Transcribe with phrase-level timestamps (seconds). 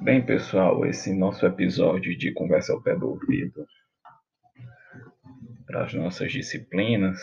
[0.00, 3.66] Bem, pessoal, esse nosso episódio de Conversa ao Pé do Ouvido
[5.66, 7.20] para as nossas disciplinas,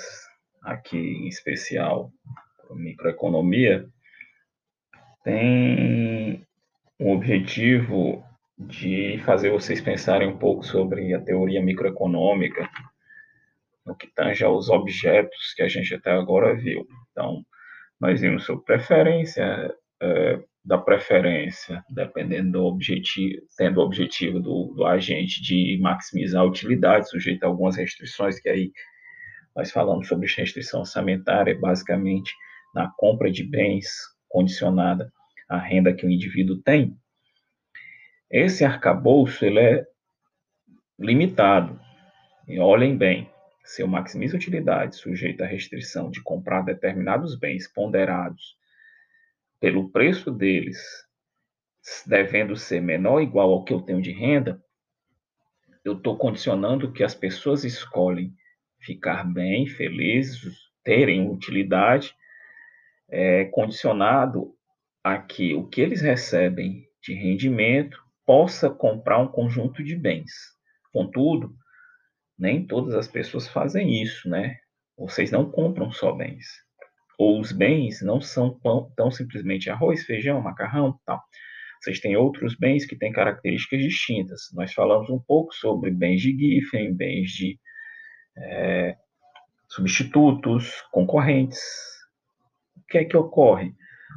[0.62, 2.12] aqui em especial
[2.72, 3.88] microeconomia,
[5.24, 6.46] tem
[7.00, 8.22] o objetivo
[8.58, 12.70] de fazer vocês pensarem um pouco sobre a teoria microeconômica,
[13.86, 16.86] no que tange aos objetos que a gente até agora viu.
[17.12, 17.42] Então,
[18.00, 24.84] nós vimos sobre preferência, é, da preferência, dependendo do objetivo, tendo o objetivo do, do,
[24.84, 28.72] agente de maximizar a utilidade, sujeito a algumas restrições, que aí
[29.56, 32.34] nós falamos sobre restrição orçamentária, basicamente
[32.74, 33.88] na compra de bens
[34.28, 35.12] condicionada
[35.48, 36.98] à renda que o indivíduo tem.
[38.30, 39.86] Esse arcabouço ele é
[41.00, 41.80] limitado.
[42.48, 43.30] E olhem bem,
[43.64, 48.58] se eu maximizo a utilidade sujeito à restrição de comprar determinados bens ponderados
[49.66, 50.78] pelo preço deles
[52.06, 54.64] devendo ser menor ou igual ao que eu tenho de renda,
[55.84, 58.32] eu estou condicionando que as pessoas escolhem
[58.80, 62.14] ficar bem, felizes, terem utilidade,
[63.10, 64.56] é, condicionado
[65.04, 70.32] a que o que eles recebem de rendimento possa comprar um conjunto de bens.
[70.94, 71.56] Contudo,
[72.38, 74.60] nem todas as pessoas fazem isso, né?
[74.96, 76.46] Vocês não compram só bens.
[77.18, 81.22] Ou os bens não são tão, tão simplesmente arroz, feijão, macarrão, tal.
[81.82, 84.50] Vocês têm outros bens que têm características distintas.
[84.54, 87.60] Nós falamos um pouco sobre bens de Giffen, bens de
[88.38, 88.98] é,
[89.68, 91.60] substitutos, concorrentes.
[92.78, 93.74] O que é que ocorre?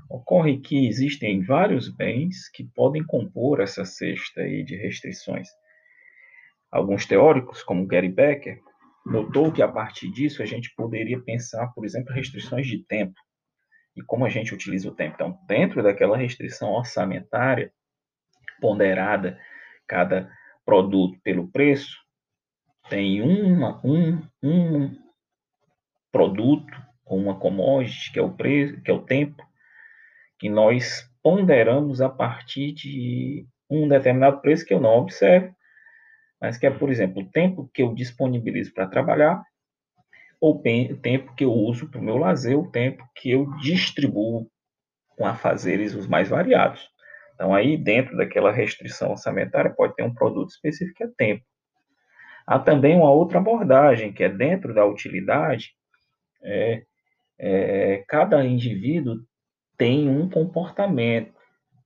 [0.08, 5.48] Ocorre que existem vários bens que podem compor essa cesta aí de restrições.
[6.70, 8.60] Alguns teóricos, como Gary Becker,
[9.08, 13.18] notou que a partir disso a gente poderia pensar, por exemplo, restrições de tempo
[13.96, 15.14] e como a gente utiliza o tempo.
[15.14, 17.72] Então, dentro daquela restrição orçamentária
[18.60, 19.38] ponderada,
[19.86, 20.30] cada
[20.64, 21.96] produto pelo preço,
[22.88, 24.96] tem uma, um, um
[26.12, 26.72] produto
[27.04, 29.42] ou uma commodity, que é o preço, que é o tempo,
[30.38, 35.54] que nós ponderamos a partir de um determinado preço que eu não observo,
[36.40, 39.42] mas que é, por exemplo, o tempo que eu disponibilizo para trabalhar,
[40.40, 44.48] ou o tempo que eu uso para o meu lazer, o tempo que eu distribuo
[45.16, 46.88] com afazeres os mais variados.
[47.34, 51.44] Então, aí, dentro daquela restrição orçamentária, pode ter um produto específico que é tempo.
[52.46, 55.72] Há também uma outra abordagem, que é dentro da utilidade,
[56.42, 56.82] é,
[57.38, 59.16] é, cada indivíduo
[59.76, 61.34] tem um comportamento.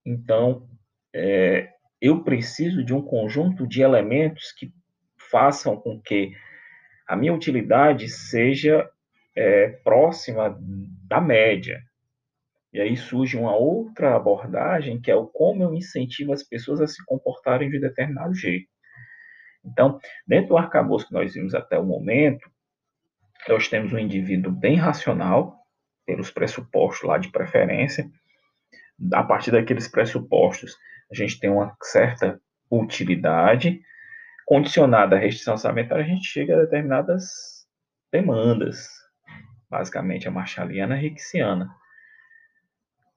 [0.05, 0.69] Então,
[1.15, 1.72] é,
[2.03, 4.75] eu preciso de um conjunto de elementos que
[5.31, 6.33] façam com que
[7.07, 8.91] a minha utilidade seja
[9.37, 10.59] é, próxima
[11.07, 11.81] da média.
[12.73, 16.89] E aí surge uma outra abordagem, que é o como eu incentivo as pessoas a
[16.89, 18.67] se comportarem de determinado jeito.
[19.65, 22.51] Então, dentro do arcabouço que nós vimos até o momento,
[23.49, 25.57] nós temos um indivíduo bem racional,
[26.05, 28.11] pelos pressupostos lá de preferência.
[29.13, 30.77] A partir daqueles pressupostos,
[31.13, 32.41] a gente tem uma certa
[32.71, 33.81] utilidade,
[34.47, 37.67] condicionada à restrição orçamentária, a gente chega a determinadas
[38.11, 38.89] demandas,
[39.69, 41.69] basicamente a marshaliana e a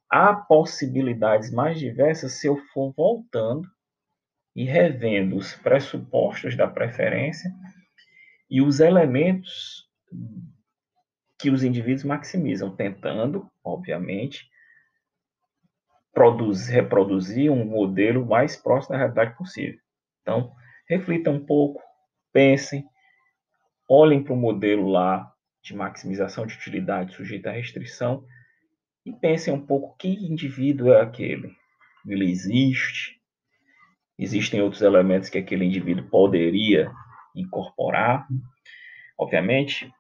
[0.09, 3.67] Há possibilidades mais diversas se eu for voltando
[4.55, 7.51] e revendo os pressupostos da preferência
[8.49, 9.89] e os elementos
[11.37, 14.49] que os indivíduos maximizam, tentando, obviamente,
[16.15, 19.79] produzir, reproduzir um modelo mais próximo da realidade possível.
[20.21, 20.51] Então,
[20.89, 21.81] reflitam um pouco,
[22.31, 22.85] pensem,
[23.87, 25.29] olhem para o modelo lá
[25.61, 28.23] de maximização de utilidade sujeito à restrição
[29.05, 31.53] e pensem um pouco que indivíduo é aquele.
[32.07, 33.19] Ele existe?
[34.17, 36.89] Existem outros elementos que aquele indivíduo poderia
[37.35, 38.25] incorporar?
[39.17, 39.91] Obviamente,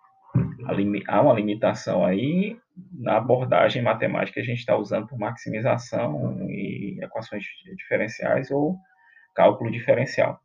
[1.07, 2.57] há uma limitação aí
[2.91, 7.43] na abordagem matemática a gente está usando por maximização e equações
[7.75, 8.77] diferenciais ou
[9.33, 10.39] cálculo diferencial.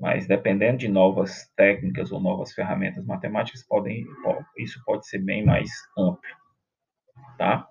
[0.00, 4.04] Mas dependendo de novas técnicas ou novas ferramentas matemáticas, podem,
[4.58, 6.20] isso pode ser bem mais amplo.
[7.38, 7.68] Tá?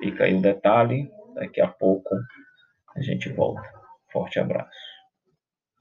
[0.00, 2.14] Fica aí o detalhe, daqui a pouco
[2.96, 3.62] a gente volta.
[4.12, 4.91] Forte abraço.